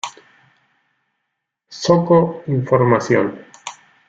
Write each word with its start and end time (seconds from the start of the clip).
Zoco 1.77 2.41
información 2.47 3.45